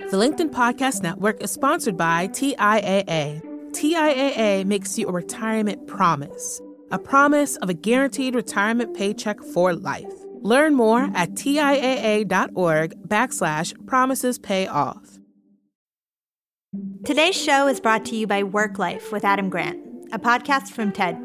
[0.00, 3.40] The LinkedIn Podcast Network is sponsored by TIAA.
[3.70, 10.12] TIAA makes you a retirement promise, a promise of a guaranteed retirement paycheck for life.
[10.40, 15.20] Learn more at TIAA.org backslash promises pay off.
[17.04, 19.78] Today's show is brought to you by Work Life with Adam Grant,
[20.12, 21.24] a podcast from TED.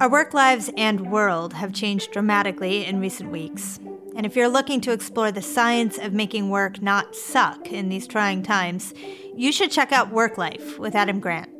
[0.00, 3.78] Our work lives and world have changed dramatically in recent weeks.
[4.16, 8.06] And if you're looking to explore the science of making work not suck in these
[8.06, 8.92] trying times,
[9.34, 11.50] you should check out Work Life with Adam Grant.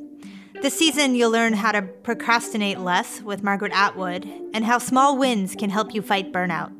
[0.60, 5.54] This season, you'll learn how to procrastinate less with Margaret Atwood and how small wins
[5.54, 6.70] can help you fight burnout.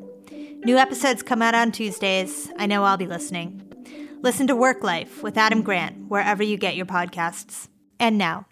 [0.64, 2.50] New episodes come out on Tuesdays.
[2.58, 3.62] I know I'll be listening.
[4.20, 7.68] Listen to Work Life with Adam Grant wherever you get your podcasts.
[7.98, 8.46] And now,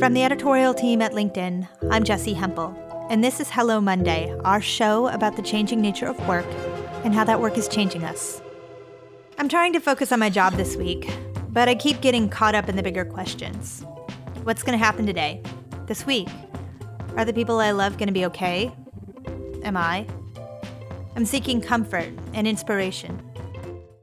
[0.00, 2.76] from the editorial team at LinkedIn, I'm Jessi Hempel,
[3.12, 6.46] and this is Hello Monday, our show about the changing nature of work
[7.04, 8.40] and how that work is changing us.
[9.36, 11.10] I'm trying to focus on my job this week,
[11.50, 13.84] but I keep getting caught up in the bigger questions.
[14.44, 15.42] What's going to happen today?
[15.86, 16.26] This week?
[17.14, 18.72] Are the people I love going to be okay?
[19.62, 20.06] Am I?
[21.14, 23.22] I'm seeking comfort and inspiration.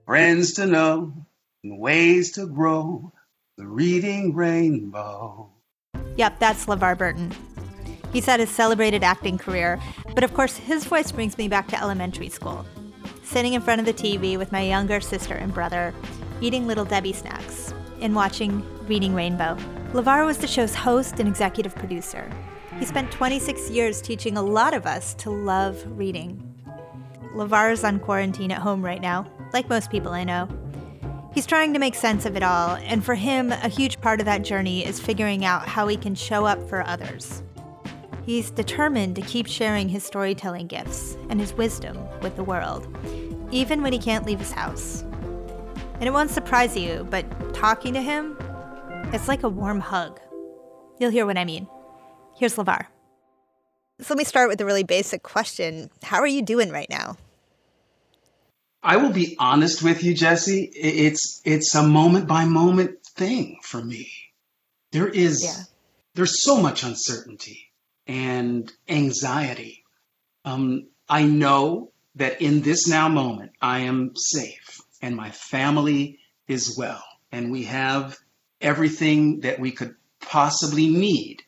[0.05, 1.15] Friends to know
[1.63, 3.11] and ways to grow
[3.57, 5.49] the reading rainbow.
[6.15, 7.33] Yep, that's LeVar Burton.
[8.11, 9.79] He's had a celebrated acting career,
[10.15, 12.65] but of course, his voice brings me back to elementary school.
[13.23, 15.93] Sitting in front of the TV with my younger sister and brother,
[16.41, 19.55] eating Little Debbie snacks, and watching Reading Rainbow.
[19.93, 22.29] LeVar was the show's host and executive producer.
[22.79, 26.43] He spent 26 years teaching a lot of us to love reading.
[27.35, 30.47] LeVar is on quarantine at home right now, like most people I know.
[31.33, 34.25] He's trying to make sense of it all, and for him, a huge part of
[34.25, 37.43] that journey is figuring out how he can show up for others.
[38.29, 42.87] He's determined to keep sharing his storytelling gifts and his wisdom with the world,
[43.49, 45.01] even when he can't leave his house.
[45.95, 48.37] And it won't surprise you, but talking to him,
[49.11, 50.19] it's like a warm hug.
[50.99, 51.67] You'll hear what I mean.
[52.35, 52.85] Here's LeVar.
[53.99, 55.89] So let me start with a really basic question.
[56.03, 57.17] How are you doing right now?
[58.83, 60.69] I will be honest with you, Jessi.
[60.75, 64.07] It's it's a moment by moment thing for me.
[64.91, 65.63] There is yeah.
[66.13, 67.68] there's so much uncertainty
[68.09, 69.83] and anxiety.
[70.43, 76.75] Um, I know that in this now moment, I am safe and my family is
[76.75, 78.17] well, and we have
[78.59, 81.43] everything that we could possibly need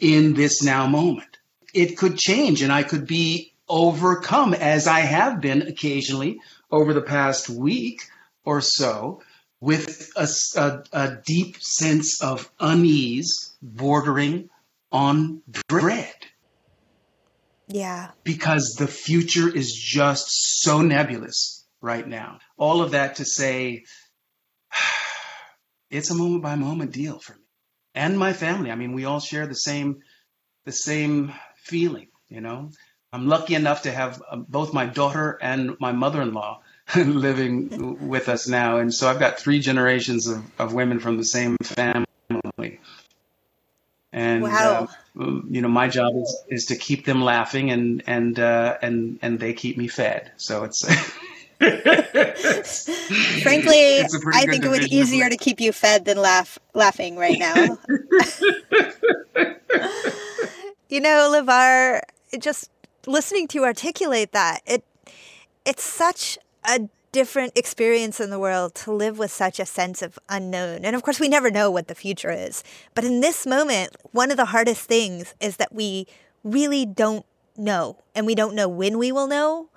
[0.00, 1.36] in this now moment.
[1.74, 6.40] It could change, and I could be overcome as I have been occasionally
[6.70, 8.00] over the past week
[8.46, 9.20] or so
[9.60, 10.26] with a,
[10.56, 14.48] a, a deep sense of unease bordering
[14.92, 16.14] on bread.
[17.68, 18.10] Yeah.
[18.24, 22.38] Because the future is just so nebulous right now.
[22.56, 23.84] All of that to say,
[25.90, 27.42] it's a moment by moment deal for me
[27.94, 28.70] and my family.
[28.70, 30.02] I mean, we all share the same,
[30.64, 32.70] the same feeling, you know.
[33.12, 36.60] I'm lucky enough to have um, both my daughter and my mother-in-law
[36.96, 41.24] living with us now, and so I've got three generations of, of women from the
[41.24, 42.80] same family.
[44.18, 44.88] And wow.
[45.16, 49.16] uh, you know, my job is, is to keep them laughing, and and uh, and
[49.22, 50.32] and they keep me fed.
[50.36, 50.82] So it's.
[53.42, 54.00] Frankly,
[54.32, 57.54] I think it would be easier to keep you fed than laugh laughing right now.
[60.88, 62.00] you know, LeVar,
[62.40, 62.70] just
[63.06, 64.82] listening to you articulate that, it
[65.64, 70.18] it's such a different experience in the world to live with such a sense of
[70.28, 70.84] unknown.
[70.84, 72.62] And of course, we never know what the future is.
[72.94, 76.06] But in this moment, one of the hardest things is that we
[76.44, 77.24] really don't
[77.56, 77.98] know.
[78.14, 79.70] And we don't know when we will know.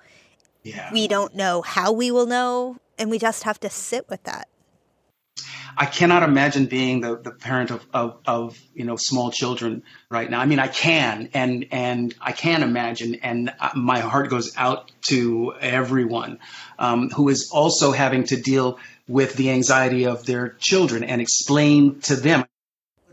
[0.62, 0.92] Yeah.
[0.92, 2.78] We don't know how we will know.
[2.98, 4.48] And we just have to sit with that.
[5.76, 10.30] I cannot imagine being the, the parent of, of, of, you know small children right
[10.30, 10.40] now.
[10.40, 15.54] I mean, I can and and I can imagine, and my heart goes out to
[15.60, 16.38] everyone
[16.78, 18.78] um, who is also having to deal
[19.08, 22.44] with the anxiety of their children and explain to them.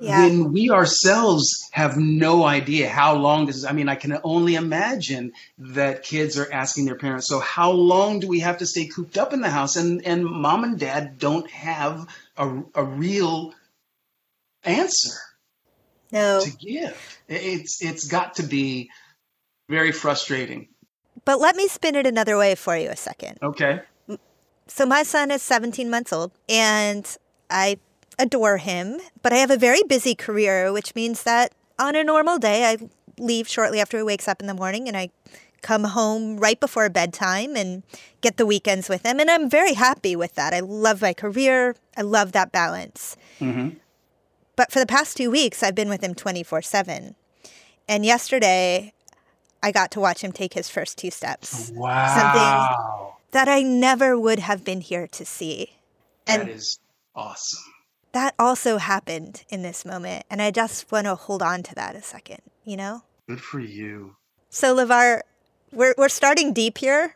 [0.01, 0.27] Yeah.
[0.27, 4.55] When we ourselves have no idea how long this is, I mean, I can only
[4.55, 8.87] imagine that kids are asking their parents, so how long do we have to stay
[8.87, 9.75] cooped up in the house?
[9.75, 12.07] And, and mom and dad don't have
[12.37, 13.53] a, a real
[14.63, 15.17] answer
[16.11, 16.41] no.
[16.41, 17.19] to give.
[17.27, 18.89] It's it's got to be
[19.67, 20.69] very frustrating.
[21.25, 23.37] But let me spin it another way for you a second.
[23.43, 23.81] Okay.
[24.67, 27.05] So my son is 17 months old and
[27.49, 27.77] I
[28.19, 32.37] adore him, but I have a very busy career, which means that on a normal
[32.37, 32.77] day I
[33.17, 35.09] leave shortly after he wakes up in the morning and I
[35.61, 37.83] come home right before bedtime and
[38.21, 39.19] get the weekends with him.
[39.19, 40.53] And I'm very happy with that.
[40.53, 43.17] I love my career, I love that balance.
[43.39, 43.77] Mm-hmm.
[44.55, 47.15] But for the past two weeks, I've been with him 24 7.
[47.87, 48.93] And yesterday,
[49.63, 51.71] I got to watch him take his first two steps.
[51.73, 52.15] Wow.
[52.15, 55.77] Something that I never would have been here to see.
[56.27, 56.79] And that is
[57.15, 57.63] awesome.
[58.11, 60.25] That also happened in this moment.
[60.29, 63.03] And I just want to hold on to that a second, you know?
[63.27, 64.15] Good for you.
[64.49, 65.21] So, LeVar,
[65.71, 67.15] we're, we're starting deep here.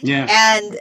[0.00, 0.26] Yeah.
[0.28, 0.80] And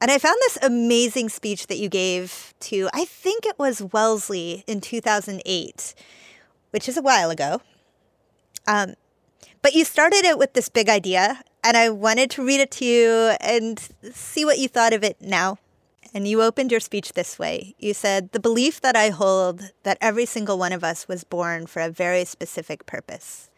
[0.00, 4.62] and I found this amazing speech that you gave to, I think it was Wellesley
[4.66, 5.94] in 2008,
[6.72, 7.62] which is a while ago.
[8.66, 8.96] Um,
[9.62, 12.84] but you started it with this big idea, and I wanted to read it to
[12.84, 13.80] you and
[14.12, 15.58] see what you thought of it now.
[16.14, 17.74] And you opened your speech this way.
[17.78, 21.66] You said, The belief that I hold that every single one of us was born
[21.66, 23.50] for a very specific purpose.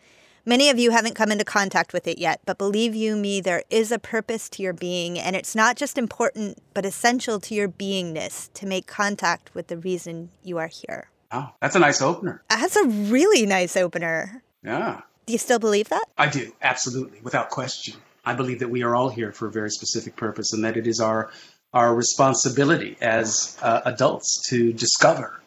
[0.49, 3.65] Many of you haven't come into contact with it yet, but believe you me, there
[3.69, 7.69] is a purpose to your being, and it's not just important, but essential to your
[7.69, 11.11] beingness to make contact with the reason you are here.
[11.33, 12.43] Oh, that's a nice opener.
[12.49, 14.45] That's a really nice opener.
[14.63, 15.01] Yeah.
[15.27, 16.05] Do you still believe that?
[16.17, 17.97] I do, absolutely, without question.
[18.25, 20.87] I believe that we are all here for a very specific purpose and that it
[20.87, 21.31] is our
[21.77, 25.39] our responsibility as uh, adults to discover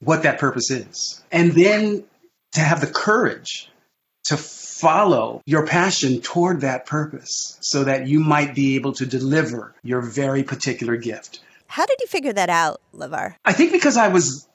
[0.00, 1.22] what that purpose is.
[1.30, 2.04] And then
[2.52, 3.70] to have the courage
[4.24, 9.74] to follow your passion toward that purpose so that you might be able to deliver
[9.82, 11.40] your very particular gift.
[11.66, 13.34] How did you figure that out, LeVar?
[13.44, 14.48] I think because I was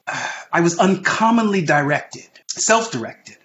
[0.52, 3.36] I was uncommonly directed, self-directed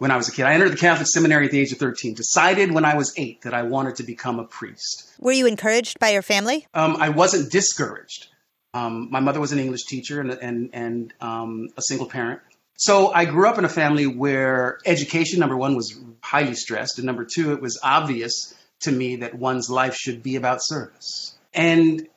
[0.00, 0.46] when I was a kid.
[0.46, 3.42] I entered the Catholic seminary at the age of 13, decided when I was eight
[3.42, 5.12] that I wanted to become a priest.
[5.20, 6.66] Were you encouraged by your family?
[6.72, 8.28] Um, I wasn't discouraged.
[8.72, 12.40] Um, my mother was an English teacher and, and, and um, a single parent.
[12.78, 17.04] So I grew up in a family where education, number one, was highly stressed, and
[17.04, 21.34] number two, it was obvious to me that one's life should be about service.
[21.52, 22.08] And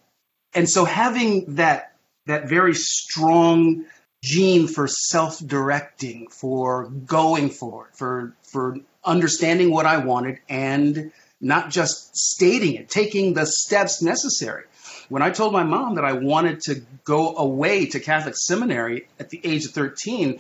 [0.54, 1.96] and so having that
[2.28, 3.84] that very strong
[4.24, 11.12] gene for self-directing, for going for it, for for understanding what I wanted and
[11.42, 14.64] not just stating it, taking the steps necessary.
[15.10, 19.30] When I told my mom that I wanted to go away to Catholic seminary at
[19.30, 20.40] the age of 13,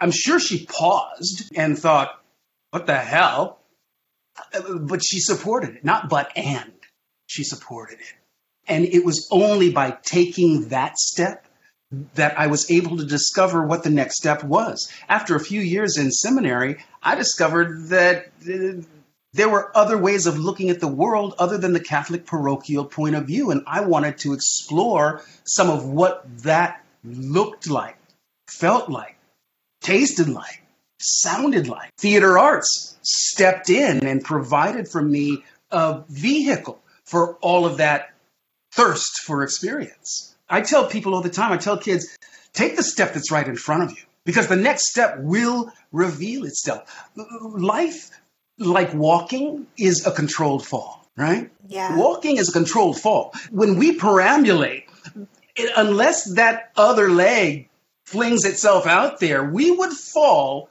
[0.00, 2.20] I'm sure she paused and thought,
[2.72, 3.60] what the hell?
[4.80, 6.72] But she supported it, not but and.
[7.26, 8.14] She supported it.
[8.66, 11.45] And it was only by taking that step
[12.14, 14.90] that I was able to discover what the next step was.
[15.08, 18.82] After a few years in seminary, I discovered that uh,
[19.32, 23.14] there were other ways of looking at the world other than the Catholic parochial point
[23.14, 23.50] of view.
[23.50, 27.96] And I wanted to explore some of what that looked like,
[28.48, 29.16] felt like,
[29.80, 30.62] tasted like,
[30.98, 31.90] sounded like.
[31.98, 38.12] Theater arts stepped in and provided for me a vehicle for all of that
[38.72, 40.35] thirst for experience.
[40.48, 42.16] I tell people all the time, I tell kids,
[42.52, 46.44] take the step that's right in front of you because the next step will reveal
[46.44, 47.08] itself.
[47.42, 48.10] Life,
[48.58, 51.50] like walking, is a controlled fall, right?
[51.68, 51.96] Yeah.
[51.96, 53.32] Walking is a controlled fall.
[53.50, 54.84] When we perambulate,
[55.56, 57.68] it, unless that other leg
[58.04, 60.68] flings itself out there, we would fall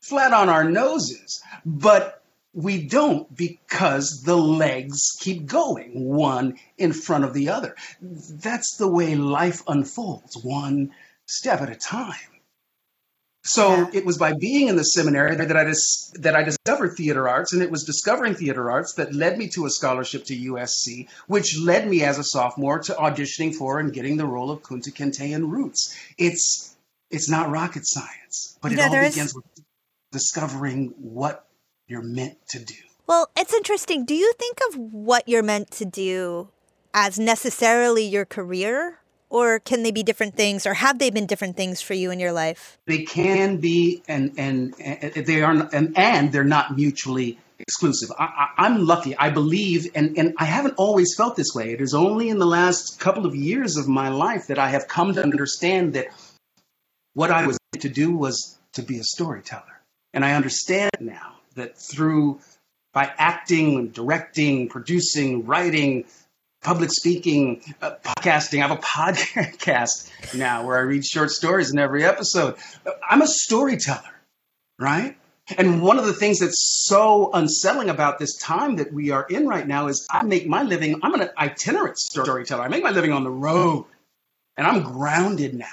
[0.00, 1.42] flat on our noses.
[1.66, 2.22] But
[2.58, 7.76] we don't because the legs keep going, one in front of the other.
[8.02, 10.90] That's the way life unfolds, one
[11.26, 12.16] step at a time.
[13.44, 13.90] So yeah.
[13.92, 17.52] it was by being in the seminary that I dis- that I discovered theater arts,
[17.52, 21.56] and it was discovering theater arts that led me to a scholarship to USC, which
[21.56, 25.30] led me as a sophomore to auditioning for and getting the role of Kunta Kinte
[25.30, 25.96] in Roots.
[26.18, 26.76] It's
[27.08, 29.34] it's not rocket science, but it all begins is...
[29.36, 29.44] with
[30.10, 31.47] discovering what
[31.88, 32.74] you're meant to do.
[33.06, 34.04] Well, it's interesting.
[34.04, 36.48] Do you think of what you're meant to do
[36.94, 38.98] as necessarily your career?
[39.30, 42.18] Or can they be different things, or have they been different things for you in
[42.18, 42.78] your life?
[42.86, 48.10] They can be, and and, and they are, and, and they're not mutually exclusive.
[48.18, 49.14] I, am lucky.
[49.18, 51.72] I believe, and, and I haven't always felt this way.
[51.72, 54.88] It is only in the last couple of years of my life that I have
[54.88, 56.06] come to understand that
[57.12, 59.82] what I was meant to do was to be a storyteller.
[60.14, 62.40] And I understand now that through
[62.92, 66.04] by acting, directing, producing, writing,
[66.62, 68.62] public speaking, uh, podcasting.
[68.62, 72.56] I have a podcast now where I read short stories in every episode.
[73.08, 74.14] I'm a storyteller,
[74.78, 75.16] right?
[75.56, 79.46] And one of the things that's so unsettling about this time that we are in
[79.46, 82.62] right now is I make my living, I'm an itinerant storyteller.
[82.62, 83.86] I make my living on the road
[84.56, 85.66] and I'm grounded now.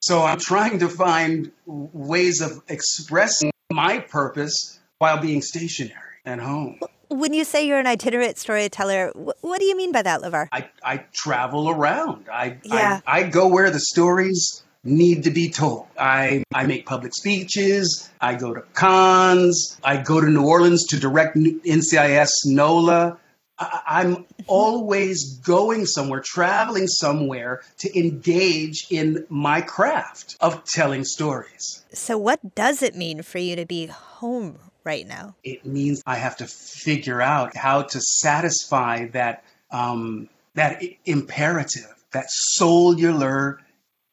[0.00, 6.02] So I'm trying to find ways of expressing my purpose while being stationary.
[6.24, 6.78] at home.
[7.08, 10.48] When you say you're an itinerant storyteller, what do you mean by that, LeVar?
[10.52, 12.26] I, I travel around.
[12.30, 13.00] I, yeah.
[13.06, 15.86] I, I go where the stories need to be told.
[15.98, 18.10] I, I make public speeches.
[18.20, 19.78] I go to cons.
[19.82, 23.18] I go to New Orleans to direct NCIS NOLA.
[23.58, 24.42] I, am mm-hmm.
[24.46, 31.82] always going somewhere, traveling somewhere to engage in my craft of telling stories.
[31.92, 35.34] So, what does it mean for you to be home right now?
[35.44, 42.30] It means I have to figure out how to satisfy that um, that imperative, that
[42.30, 43.60] cellular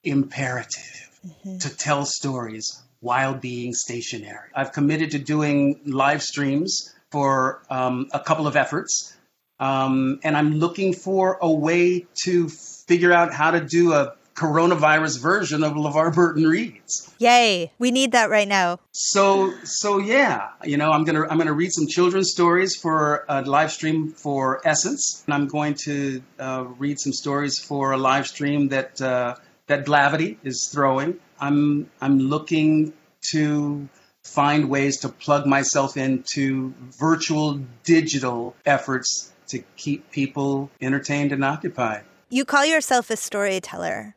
[0.03, 1.57] imperative mm-hmm.
[1.59, 4.49] to tell stories while being stationary.
[4.53, 9.15] I've committed to doing live streams for um, a couple of efforts,
[9.59, 15.21] um, and I'm looking for a way to figure out how to do a coronavirus
[15.21, 17.13] version of LeVar Burton reads.
[17.19, 17.71] Yay!
[17.79, 18.79] We need that right now.
[18.91, 23.41] So so yeah, you know, I'm gonna I'm gonna read some children's stories for a
[23.41, 28.27] live stream for Essence, and I'm going to uh, read some stories for a live
[28.27, 29.35] stream that uh,
[29.67, 31.19] that Blavity is throwing.
[31.39, 32.93] I'm I'm looking
[33.31, 33.87] to
[34.23, 42.03] find ways to plug myself into virtual digital efforts to keep people entertained and occupied.
[42.29, 44.15] You call yourself a storyteller.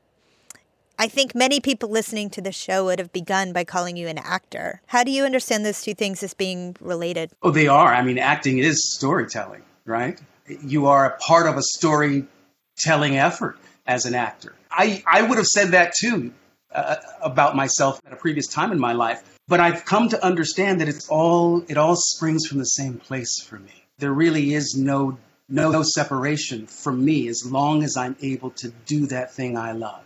[1.00, 4.18] I think many people listening to the show would have begun by calling you an
[4.18, 4.80] actor.
[4.88, 7.30] How do you understand those two things as being related?
[7.40, 7.94] Oh, they are.
[7.94, 10.20] I mean, acting is storytelling, right?
[10.48, 14.56] You are a part of a storytelling effort as an actor.
[14.72, 16.32] I, I would have said that too
[16.74, 20.80] uh, about myself at a previous time in my life, but I've come to understand
[20.80, 23.84] that it's all it all springs from the same place for me.
[23.98, 25.16] There really is no
[25.48, 29.72] no, no separation from me as long as I'm able to do that thing I
[29.72, 30.02] love.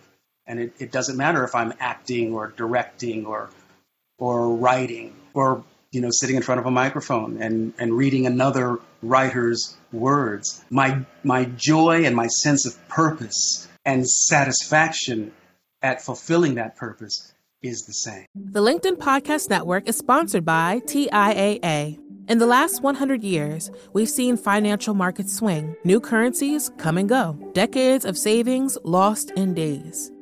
[0.46, 3.50] And it, it doesn't matter if I'm acting or directing or
[4.18, 8.78] or writing or you know sitting in front of a microphone and, and reading another
[9.02, 10.64] writer's words.
[10.70, 15.32] My my joy and my sense of purpose and satisfaction
[15.82, 17.32] at fulfilling that purpose
[17.62, 18.26] is the same.
[18.34, 21.98] The LinkedIn Podcast Network is sponsored by TIAA.
[22.28, 27.36] In the last 100 years, we've seen financial markets swing, new currencies come and go,
[27.52, 30.11] decades of savings lost in days,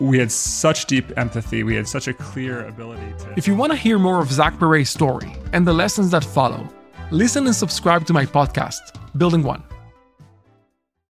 [0.00, 1.62] we had such deep empathy.
[1.62, 3.34] We had such a clear ability to.
[3.36, 6.68] If you want to hear more of Zach Perret's story and the lessons that follow,
[7.10, 9.62] listen and subscribe to my podcast, Building One.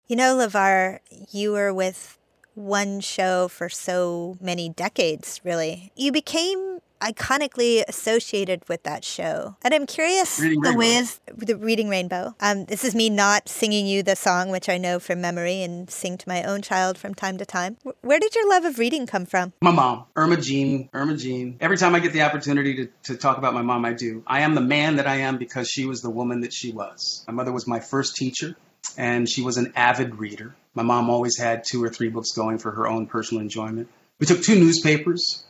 [0.08, 1.00] You know, LeVar,
[1.32, 2.18] you were with
[2.56, 5.92] one show for so many decades, really.
[5.96, 9.56] You became iconically associated with that show.
[9.62, 10.80] And I'm curious reading the Rainbow.
[10.80, 12.36] ways the Reading Rainbow.
[12.40, 15.90] Um, this is me not singing you the song, which I know from memory and
[15.90, 17.78] sing to my own child from time to time.
[18.02, 19.54] Where did your love of reading come from?
[19.62, 21.58] My mom, Irma Jean, Irma Jean.
[21.60, 24.24] Every time I get the opportunity to, to talk about my mom, I do.
[24.26, 27.24] I am the man that I am because she was the woman that she was.
[27.28, 28.56] My mother was my first teacher,
[28.98, 30.56] and she was an avid reader.
[30.74, 33.90] My mom always had two or three books going for her own personal enjoyment.
[34.20, 35.44] We took two newspapers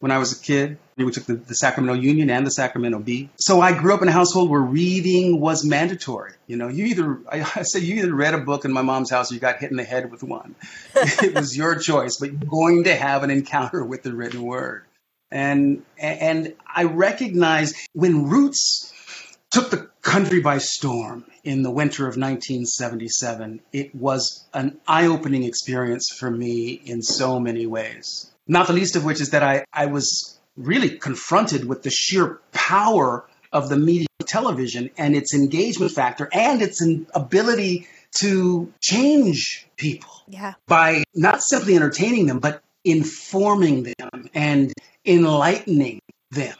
[0.00, 0.78] when I was a kid.
[0.96, 3.28] We took the, the, Sacramento Union and the Sacramento Bee.
[3.36, 6.32] So I grew up in a household where reading was mandatory.
[6.46, 9.10] You know, you either, I, I say you either read a book in my mom's
[9.10, 10.54] house or you got hit in the head with one.
[10.94, 14.84] it was your choice, but you're going to have an encounter with the written word.
[15.30, 18.92] And, and I recognize when Roots
[19.50, 25.44] took the country by storm in the winter of 1977, it was an eye opening
[25.44, 28.30] experience for me in so many ways.
[28.46, 32.40] Not the least of which is that I, I was really confronted with the sheer
[32.52, 36.82] power of the media television and its engagement factor and its
[37.14, 37.86] ability
[38.18, 40.54] to change people yeah.
[40.66, 44.72] by not simply entertaining them, but informing them and
[45.04, 46.00] enlightening
[46.30, 46.56] them.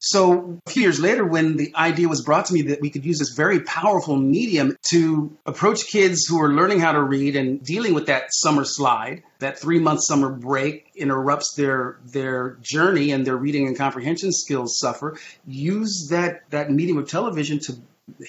[0.00, 3.04] So a few years later, when the idea was brought to me that we could
[3.04, 7.62] use this very powerful medium to approach kids who are learning how to read and
[7.62, 13.26] dealing with that summer slide, that three month summer break interrupts their their journey and
[13.26, 17.74] their reading and comprehension skills suffer, use that that medium of television to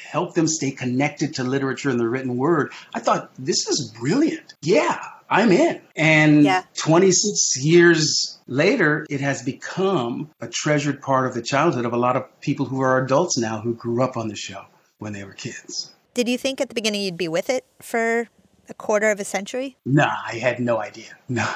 [0.01, 2.71] help them stay connected to literature and the written word.
[2.93, 4.53] I thought this is brilliant.
[4.61, 5.81] Yeah, I'm in.
[5.95, 6.63] And yeah.
[6.77, 12.15] 26 years later, it has become a treasured part of the childhood of a lot
[12.15, 14.65] of people who are adults now who grew up on the show
[14.97, 15.93] when they were kids.
[16.15, 18.27] Did you think at the beginning you'd be with it for
[18.67, 19.77] a quarter of a century?
[19.85, 21.05] Nah, I had no idea.
[21.31, 21.47] No.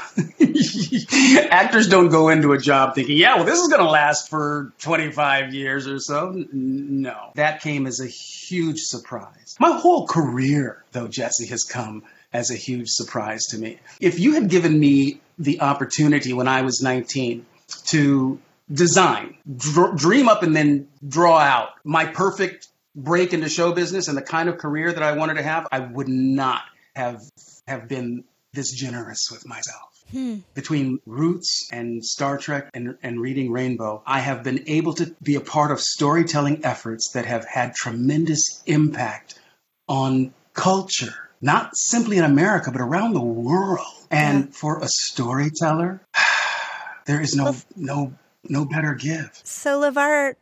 [1.50, 4.72] Actors don't go into a job thinking, yeah, well, this is going to last for
[4.80, 6.32] 25 years or so.
[6.52, 7.32] No.
[7.34, 9.56] That came as a huge surprise.
[9.60, 12.04] My whole career, though, Jessi, has come
[12.34, 13.80] as a huge surprise to me.
[14.00, 17.46] If you had given me the opportunity when I was 19
[17.88, 18.40] to
[18.72, 24.18] design, dr- dream up, and then draw out my perfect break into show business and
[24.18, 26.62] the kind of career that I wanted to have, I would not
[26.96, 27.22] have
[27.68, 28.24] have been
[28.54, 29.90] this generous with myself.
[30.12, 30.40] Hmm.
[30.54, 35.36] Between Roots and Star Trek and, and reading Rainbow, I have been able to be
[35.36, 39.40] a part of storytelling efforts that have had tremendous impact
[39.88, 43.86] on culture not simply in America, but around the world.
[44.10, 44.52] And yeah.
[44.52, 46.02] for a storyteller,
[47.06, 49.46] there is no no no better gift.
[49.46, 50.36] So LeVar,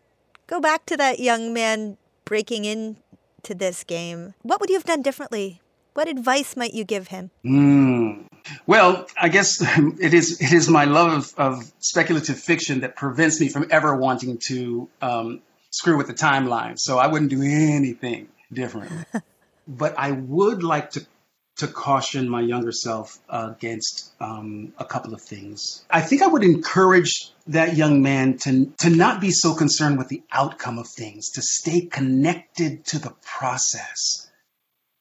[0.48, 4.36] go back to that young man breaking into this game.
[4.44, 5.60] What would you have done differently?
[5.94, 7.32] What advice might you give him?
[7.44, 8.28] Mm.
[8.66, 9.62] Well, I guess
[10.00, 13.96] it is it is my love of, of, speculative fiction that prevents me from ever
[13.96, 15.42] wanting to um,
[15.72, 16.78] screw with the timeline.
[16.78, 18.92] So I wouldn't do anything different.
[19.78, 21.06] but I would like to
[21.58, 25.86] to caution my younger self against um, a couple of things.
[25.92, 30.08] I think I would encourage that young man to to not be so concerned with
[30.08, 34.28] the outcome of things, to stay connected to the process.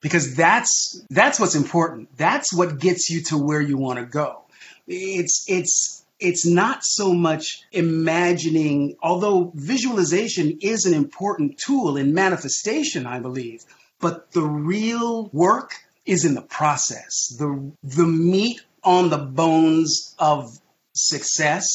[0.03, 2.09] Because that's that's what's important.
[2.17, 4.43] That's what gets you to where you want to go.
[4.87, 13.07] It's it's it's not so much imagining, although visualization is an important tool in manifestation,
[13.07, 13.65] I believe
[14.01, 17.29] but the real work is in the process.
[17.39, 20.59] The, the meat on the bones of
[20.95, 21.67] success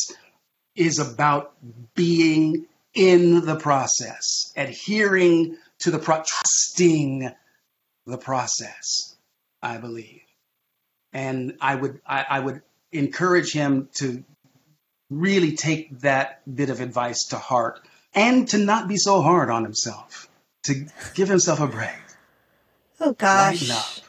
[0.75, 1.53] is about
[1.93, 7.31] being in the process, adhering to the pro- trusting
[8.05, 9.15] the process,
[9.61, 10.21] I believe.
[11.13, 12.61] And I would I, I would
[12.91, 14.23] encourage him to
[15.09, 17.79] really take that bit of advice to heart
[18.13, 20.27] and to not be so hard on himself,
[20.63, 22.04] to give himself a break.
[23.05, 24.01] Oh gosh.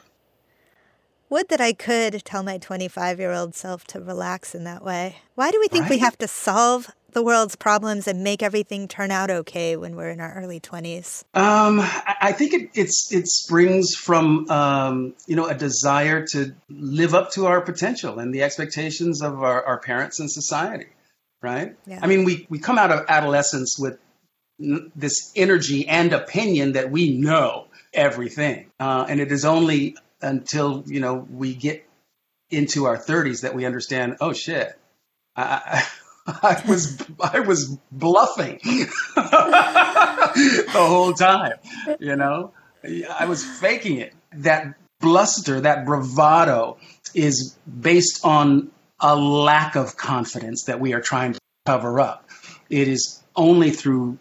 [1.29, 5.17] Would that I could tell my 25 year old self to relax in that way.
[5.35, 5.91] Why do we think right?
[5.91, 10.09] we have to solve the world's problems and make everything turn out okay when we're
[10.09, 11.25] in our early 20s?
[11.35, 17.13] Um, I think it, it's it springs from um, you know a desire to live
[17.13, 20.87] up to our potential and the expectations of our, our parents and society,
[21.43, 21.75] right?
[21.85, 21.99] Yeah.
[22.01, 23.99] I mean, we we come out of adolescence with
[24.59, 28.71] this energy and opinion that we know everything.
[28.79, 31.87] Uh, and it is only until you know we get
[32.49, 34.17] into our 30s that we understand.
[34.21, 34.77] Oh shit,
[35.35, 35.85] I,
[36.27, 38.59] I was I was bluffing
[39.15, 41.53] the whole time.
[41.99, 44.13] You know, I was faking it.
[44.33, 46.77] That bluster, that bravado,
[47.13, 52.27] is based on a lack of confidence that we are trying to cover up.
[52.69, 54.17] It is only through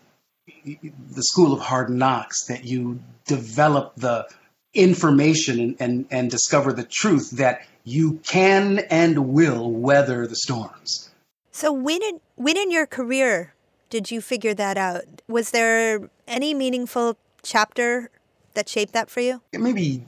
[0.66, 4.28] the school of hard knocks that you develop the
[4.74, 11.10] information and, and, and discover the truth that you can and will weather the storms.
[11.52, 13.54] So when in, when in your career
[13.88, 15.04] did you figure that out?
[15.28, 18.10] Was there any meaningful chapter
[18.54, 19.40] that shaped that for you?
[19.52, 20.04] Maybe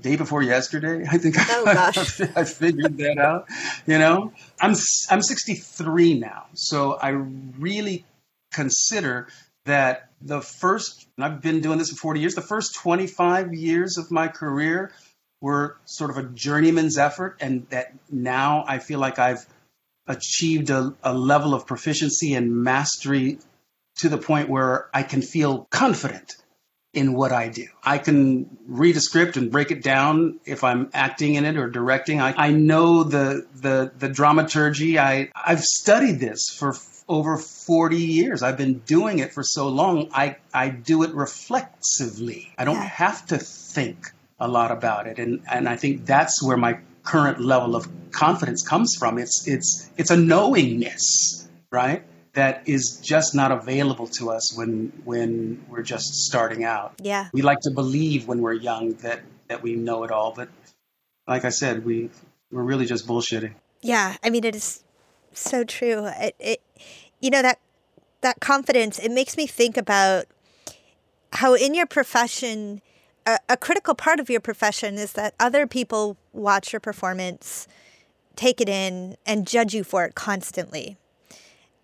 [0.00, 1.06] day before yesterday.
[1.10, 2.20] I think oh, I, gosh.
[2.36, 3.48] I figured that out.
[3.86, 4.74] You know, I'm
[5.10, 8.04] I'm 63 now, so I really
[8.52, 9.28] consider
[9.64, 13.98] that the first, and I've been doing this for 40 years, the first 25 years
[13.98, 14.92] of my career
[15.40, 19.44] were sort of a journeyman's effort, and that now I feel like I've
[20.06, 23.38] achieved a, a level of proficiency and mastery
[23.96, 26.36] to the point where I can feel confident
[26.94, 27.66] in what I do.
[27.82, 31.68] I can read a script and break it down if I'm acting in it or
[31.68, 32.20] directing.
[32.20, 34.98] I, I know the the the dramaturgy.
[34.98, 36.74] I I've studied this for
[37.12, 38.42] over 40 years.
[38.42, 40.08] I've been doing it for so long.
[40.14, 42.52] I, I do it reflexively.
[42.56, 42.84] I don't yeah.
[42.84, 47.40] have to think a lot about it, and and I think that's where my current
[47.40, 49.18] level of confidence comes from.
[49.18, 52.02] It's it's it's a knowingness, right?
[52.32, 56.94] That is just not available to us when when we're just starting out.
[57.00, 57.28] Yeah.
[57.32, 60.48] We like to believe when we're young that that we know it all, but
[61.28, 62.10] like I said, we
[62.50, 63.54] we're really just bullshitting.
[63.80, 64.82] Yeah, I mean it is
[65.34, 66.06] so true.
[66.06, 66.60] It, it
[67.22, 67.58] you know that
[68.20, 70.26] that confidence, it makes me think about
[71.32, 72.82] how in your profession
[73.26, 77.66] a, a critical part of your profession is that other people watch your performance,
[78.36, 80.96] take it in, and judge you for it constantly.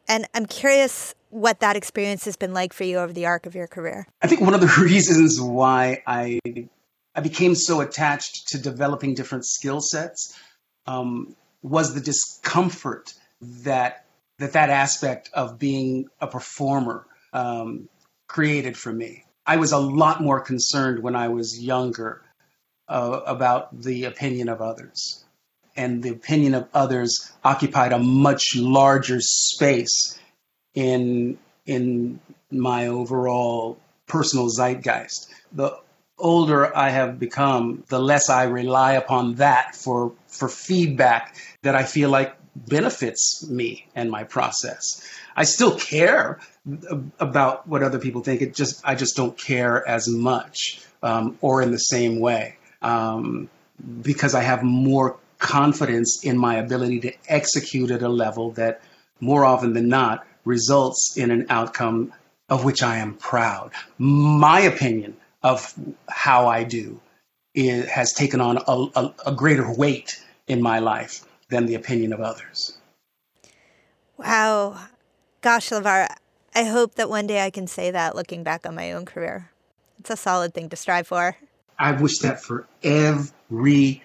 [0.09, 3.55] And I'm curious what that experience has been like for you over the arc of
[3.55, 4.07] your career.
[4.23, 6.41] I think one of the reasons why I
[7.15, 10.39] I became so attached to developing different skill sets
[10.87, 14.05] um, was the discomfort that
[14.39, 17.89] that that aspect of being a performer um,
[18.27, 19.25] created for me.
[19.47, 22.23] I was a lot more concerned when I was younger
[22.89, 25.25] uh, about the opinion of others.
[25.77, 30.19] And the opinion of others occupied a much larger space
[30.75, 32.21] in, in
[32.51, 35.29] my overall personal zeitgeist.
[35.53, 35.79] The
[36.19, 41.85] older I have become, the less I rely upon that for, for feedback that I
[41.85, 45.07] feel like benefits me and my process.
[45.37, 46.41] I still care
[47.21, 48.43] about what other people think.
[48.43, 53.49] It just I just don't care as much um, or in the same way um,
[54.03, 58.83] because I have more confidence in my ability to execute at a level that
[59.21, 62.13] more often than not results in an outcome
[62.49, 63.73] of which I am proud.
[63.99, 65.73] My opinion of
[66.09, 67.01] how I do
[67.55, 72.13] is, has taken on a, a, a greater weight in my life than the opinion
[72.13, 72.79] of others.
[74.17, 74.79] Wow.
[75.41, 76.09] Gosh, LeVar,
[76.55, 79.51] I hope that one day I can say that looking back on my own career.
[80.01, 81.37] It's a solid thing to strive for.
[81.79, 84.03] I wish that for everybody.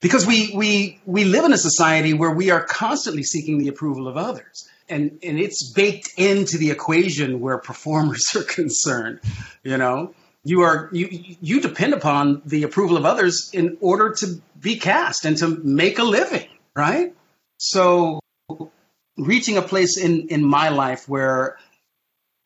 [0.00, 4.08] Because we, we, we live in a society where we are constantly seeking the approval
[4.08, 4.68] of others.
[4.88, 9.20] And, and it's baked into the equation where performers are concerned.
[9.62, 14.40] You know, you are you you depend upon the approval of others in order to
[14.58, 17.14] be cast and to make a living, right?
[17.58, 18.20] So
[19.16, 21.58] reaching a place in in my life where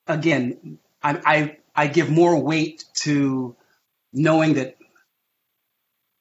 [0.07, 3.57] again I I, I give more weight to
[4.13, 4.77] knowing that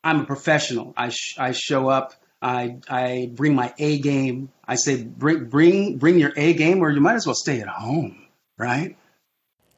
[0.03, 0.93] I'm a professional.
[0.95, 2.13] I sh- I show up.
[2.41, 4.49] I I bring my A game.
[4.65, 7.67] I say bring bring bring your A game, or you might as well stay at
[7.67, 8.95] home, right?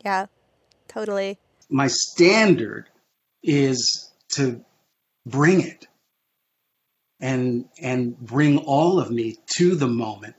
[0.03, 0.27] Yeah,
[0.87, 1.39] totally.
[1.69, 2.89] My standard
[3.43, 4.63] is to
[5.25, 5.87] bring it
[7.19, 10.35] and and bring all of me to the moment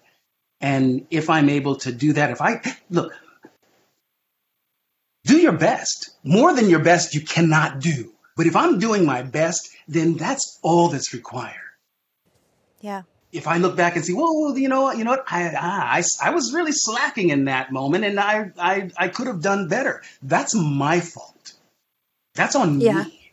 [0.60, 2.60] and if I'm able to do that, if I
[2.90, 3.12] look,
[5.24, 6.10] do your best.
[6.24, 8.12] More than your best, you cannot do.
[8.36, 11.54] But if I'm doing my best, then that's all that's required.
[12.80, 13.02] Yeah.
[13.30, 16.30] If I look back and see, well, you know, you know what, I, I, I
[16.30, 20.02] was really slacking in that moment, and I, I, I could have done better.
[20.22, 21.52] That's my fault.
[22.34, 23.04] That's on yeah.
[23.04, 23.32] me.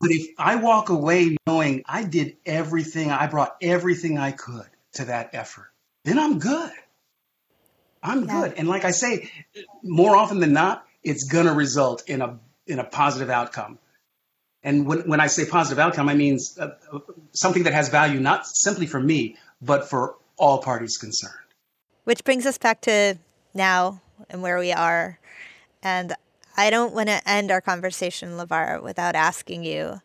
[0.00, 5.06] But if I walk away knowing I did everything, I brought everything I could to
[5.06, 5.70] that effort,
[6.04, 6.72] then I'm good.
[8.02, 8.40] I'm yeah.
[8.40, 8.54] good.
[8.54, 9.30] And like I say,
[9.82, 13.78] more often than not, it's going to result in a in a positive outcome.
[14.64, 16.68] And when, when I say positive outcome, I mean uh,
[17.32, 21.34] something that has value not simply for me, but for all parties concerned.
[22.04, 23.18] Which brings us back to
[23.54, 25.18] now and where we are.
[25.82, 26.14] And
[26.56, 30.00] I don't want to end our conversation, LeVar, without asking you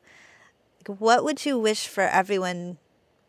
[0.87, 2.77] what would you wish for everyone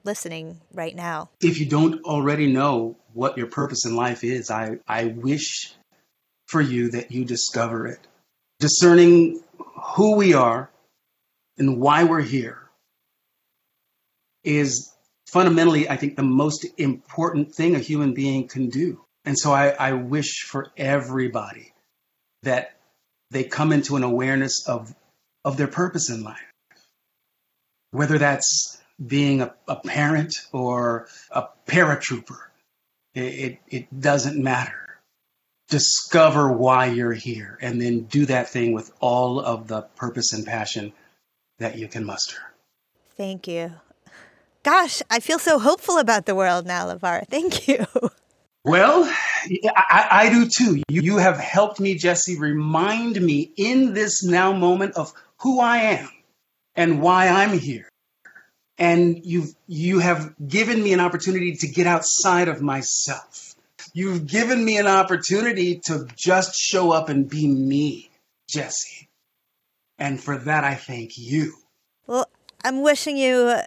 [0.04, 1.28] listening right now?
[1.40, 5.74] If you don't already know what your purpose in life is, I, I wish
[6.46, 7.98] for you that you discover it.
[8.60, 9.42] Discerning
[9.96, 10.70] who we are
[11.58, 12.58] and why we're here
[14.44, 14.92] is
[15.26, 19.04] fundamentally, I think, the most important thing a human being can do.
[19.24, 21.72] And so I, I wish for everybody
[22.42, 22.76] that
[23.30, 24.94] they come into an awareness of,
[25.44, 26.38] of their purpose in life.
[27.90, 32.38] Whether that's being a, a parent or a paratrooper.
[33.14, 35.00] It, it, it doesn't matter.
[35.68, 40.46] Discover why you're here and then do that thing with all of the purpose and
[40.46, 40.92] passion
[41.58, 42.38] that you can muster.
[43.16, 43.72] Thank you.
[44.62, 47.26] Gosh, I feel so hopeful about the world now, LeVar.
[47.28, 47.86] Thank you.
[48.64, 49.04] Well,
[49.76, 50.82] I, I, do too.
[50.88, 55.78] You, you have helped me, Jessi, remind me in this now moment of who I
[55.78, 56.08] am
[56.74, 57.88] and why I'm here
[58.78, 63.54] and you've you have given me an opportunity to get outside of myself
[63.92, 68.08] you've given me an opportunity to just show up and be me
[68.50, 69.07] jessi
[69.98, 71.54] And for that, I thank you.
[72.06, 72.26] Well,
[72.64, 73.60] I'm wishing you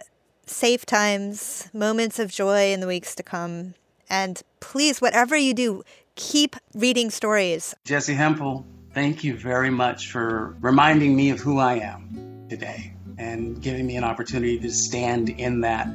[0.46, 3.74] safe times, moments of joy in the weeks to come.
[4.08, 5.82] And please, whatever you do,
[6.14, 7.74] keep reading stories.
[7.86, 13.60] Jessi Hempel, thank you very much for reminding me of who I am today and
[13.62, 15.88] giving me an opportunity to stand in that.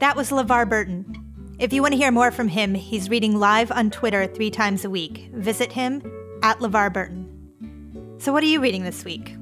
[0.00, 1.24] That was LeVar Burton.
[1.58, 4.84] If you want to hear more from him, he's reading live on Twitter three times
[4.84, 5.30] a week.
[5.32, 6.02] Visit him
[6.42, 8.16] at LeVar Burton.
[8.18, 9.34] So, what are you reading this week?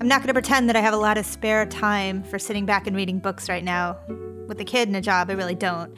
[0.00, 2.64] I'm not going to pretend that I have a lot of spare time for sitting
[2.64, 3.98] back and reading books right now.
[4.48, 5.94] With a kid and a job, I really don't.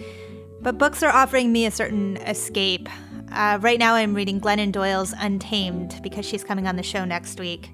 [0.61, 2.89] But books are offering me a certain escape.
[3.31, 7.39] Uh, right now, I'm reading Glennon Doyle's Untamed because she's coming on the show next
[7.39, 7.71] week.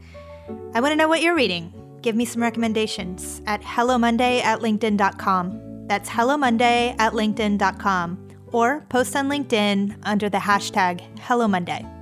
[0.75, 1.73] I want to know what you're reading.
[2.03, 5.87] Give me some recommendations at hellomonday at linkedin.com.
[5.87, 8.29] That's hellomonday at linkedin.com.
[8.53, 11.98] Or post on LinkedIn under the hashtag HelloMonday.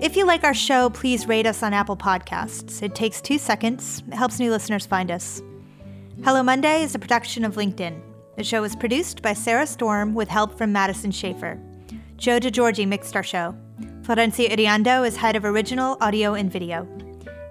[0.00, 2.84] If you like our show, please rate us on Apple Podcasts.
[2.84, 5.42] It takes two seconds, it helps new listeners find us.
[6.22, 8.00] Hello Monday is a production of LinkedIn.
[8.36, 11.60] The show is produced by Sarah Storm with help from Madison Schaefer.
[12.16, 13.56] Joe DeGiorgi mixed our show.
[14.02, 16.86] Florencia Iriondo is head of original audio and video.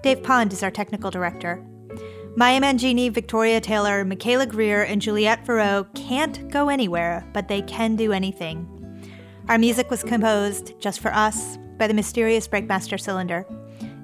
[0.02, 1.62] Dave Pond is our technical director.
[2.34, 7.94] Maya Mangini, Victoria Taylor, Michaela Greer, and Juliette Farreau can't go anywhere, but they can
[7.94, 8.66] do anything.
[9.50, 13.46] Our music was composed just for us by the mysterious Breakmaster Cylinder.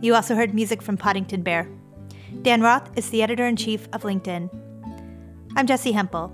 [0.01, 1.69] You also heard music from Poddington Bear.
[2.43, 4.49] Dan Roth is the editor in chief of LinkedIn.
[5.57, 6.33] I'm Jessi Hempel.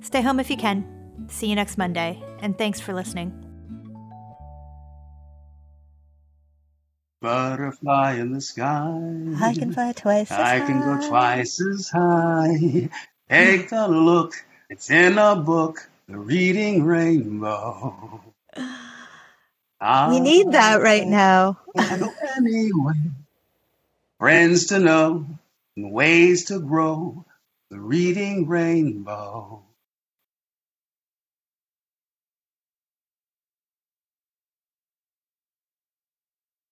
[0.00, 0.84] Stay home if you can.
[1.28, 3.32] See you next Monday, and thanks for listening.
[7.20, 9.00] Butterfly in the sky.
[9.40, 10.66] I can fly twice as I high.
[10.66, 12.88] can go twice as high.
[13.28, 14.34] Take a look,
[14.70, 18.20] it's in a book, The Reading Rainbow.
[19.80, 20.10] Ah.
[20.10, 21.58] We need that right now.
[21.76, 22.94] anyway.
[24.18, 25.26] Friends to know
[25.76, 27.24] and ways to grow.
[27.70, 29.65] The Reading Rainbow.